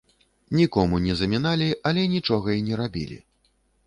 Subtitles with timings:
[0.59, 3.19] Нікому не заміналі, але нічога й не рабілі.